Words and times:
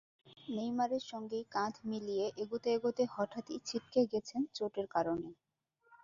নেইমারের 0.47 1.03
সঙ্গেই 1.11 1.45
কাঁধ 1.51 1.75
মিলিয়ে 1.85 2.25
এগোতে 2.41 2.69
এগোতে 2.73 3.03
হঠাৎই 3.15 3.57
ছিটকে 3.67 4.01
গেছেন 4.11 4.41
চোটের 4.55 4.87
কারণে। 4.95 5.29